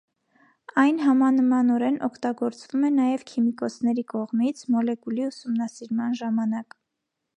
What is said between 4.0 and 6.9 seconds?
կողմից՝ մոլեկուլի ուսումնասիրման ժամանակ։